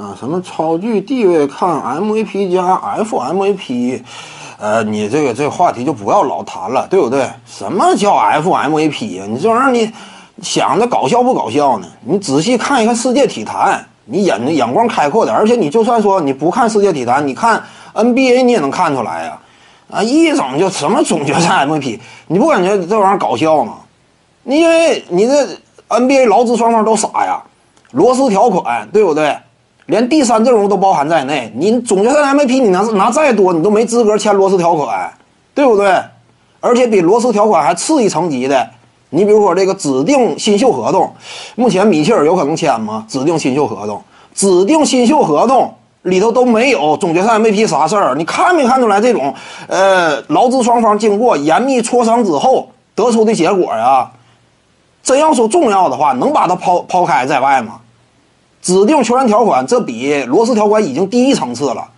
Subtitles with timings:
[0.00, 2.62] 啊，什么超巨地位看 MVP 加
[3.04, 4.00] FMVP，
[4.58, 7.28] 呃，你这个这个话题就不要老谈了，对不对？
[7.44, 9.26] 什么叫 FMVP 呀？
[9.28, 9.92] 你这玩意儿你
[10.40, 11.86] 想着搞笑不搞笑呢？
[12.02, 17.62] 你仔细看一看世界体坛，你眼眼光开阔点，而且你就算说你不看世界体坛，你看
[17.92, 19.38] NBA 你也能看出来呀。
[19.90, 21.98] 啊，一整就什么总决赛 MVP，
[22.28, 23.74] 你不感觉这玩意儿搞笑吗？
[24.44, 25.46] 你因为你这
[25.90, 27.42] NBA 劳资双方都傻呀，
[27.90, 29.36] 罗斯条款对不对？
[29.90, 35.12] 连第三阵容都包含在内，你总决赛 MVP 你拿拿再多，你都没资格签罗斯条款，
[35.54, 35.92] 对不对？
[36.60, 38.70] 而且比罗斯条款还次一层级的，
[39.10, 41.12] 你比如说这个指定新秀合同，
[41.56, 43.04] 目前米切尔有可能签吗？
[43.08, 44.02] 指定新秀合同，
[44.34, 45.74] 指定新秀合同。
[46.04, 49.34] 里头都没有总决赛 MVP 啥事儿，你看没看出来这种
[49.66, 54.10] 呃劳资双方经过严密磋商之后得出的结果呀？
[55.02, 57.80] 真要说重要的话，能把它抛抛开在外吗？
[58.62, 61.88] 指定球员条款这比罗斯条款已经低一层次了，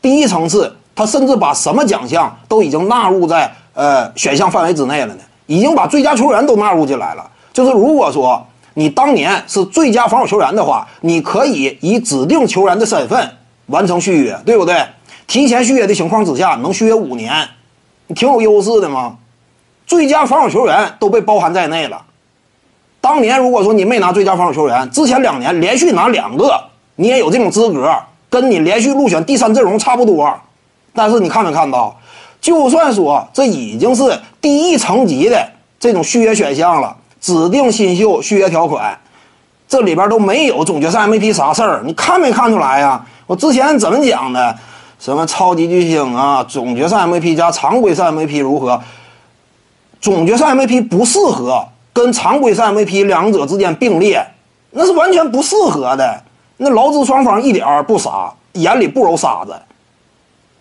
[0.00, 5.20] 低一层次，他甚至把什么奖项都已经纳入在呃选项范围之内了呢？
[5.46, 7.30] 已经把最佳球员都纳入进来了。
[7.52, 8.46] 就是如果说。
[8.78, 13.26] 你当年是最佳防守球员的话，你可以以指定球员的身份
[13.68, 14.84] 完成续约，对不对？
[15.26, 17.48] 提前续约的情况之下，能续约五年，
[18.06, 19.16] 你挺有优势的吗？
[19.86, 22.02] 最佳防守球员都被包含在内了。
[23.06, 26.60] 当年如果说你没拿最佳防守球员，之前两年连续拿两个，
[26.96, 27.88] 你也有这种资格，
[28.28, 30.28] 跟你连续入选第三阵容差不多。
[30.92, 31.96] 但是你看没看到？
[32.40, 35.48] 就算说这已经是第一层级的
[35.78, 36.96] 这种续约选项了。
[37.20, 38.98] 指定新秀续约条款，
[39.68, 43.06] 这里边都没有总决赛 MVP 啥事儿，你看没看出来呀？
[43.28, 44.52] 我之前怎么讲的？
[44.98, 48.82] 什么超级巨星啊，总决赛 MVP 加常规赛 MVP 如何？
[50.00, 54.22] 总决赛 MVP 不适合跟常规赛 MVP 两者之间并列，
[54.72, 56.22] 那是完全不适合的。
[56.58, 59.56] 那劳资双方一点儿不傻，眼里不揉沙子。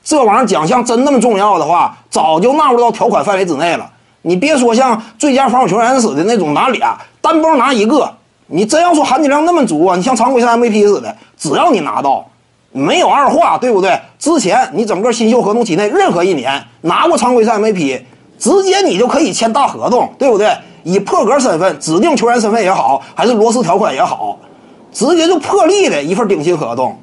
[0.02, 3.92] 这玩意儿奖项真那么重要的话，早就纳入到条款范围之内了。
[4.22, 8.10] 你别说像最佳防守球员似的那种拿俩单包拿一个，
[8.48, 12.26] 你真要说含金量那么足啊，你像常规赛 MVP 似的，只要你拿到，
[12.72, 14.00] 没有二话，对不对？
[14.18, 18.02] 之前你整个新秀合同期内任何一年拿过常规赛 MVP，
[18.40, 20.56] 直接你就可以签大合同，对不对？
[20.86, 24.38] 以破格身份、指定球员身份也好，还是罗斯条款也好，
[24.94, 26.96] 直接就破例的一份顶薪合同。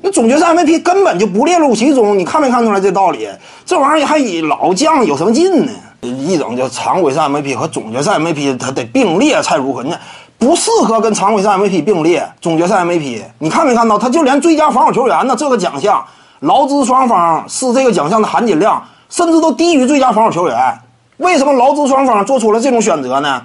[0.00, 3.28] 那总决赛 MVP 根本就不列入其中，你看没看出来这道理？
[3.66, 5.72] 这玩意儿还以老将有什么劲呢？
[6.00, 9.82] 一整就常规赛 MVP 和总决赛 MVP，它得并列才如何？
[9.82, 9.94] 你
[10.38, 12.26] 不适合跟常规赛 MVP 并列。
[12.40, 13.98] 总决赛 MVP，你看没看到？
[13.98, 16.02] 他就连最佳防守球员呢这个奖项，
[16.40, 20.78] 劳资双方是这个奖项的含金量，甚至都低于最佳防守球员。
[21.18, 23.42] 为什么劳资双方做出了这种选择呢？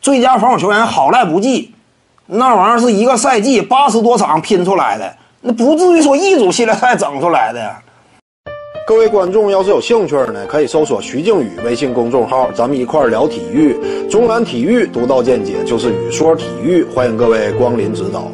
[0.00, 1.74] 最佳防守球员好赖不计，
[2.26, 7.76] 那玩意儿是一个赛季八十多场拼出来的，那不至于说一组系列赛整出来的。
[8.86, 13.78] 各位观众要是有兴趣呢，可以搜索徐静宇微信公众号，咱们一块儿聊体育。
[14.08, 18.32] 中南体育独到见解就是语说体育，欢迎各位光临指导。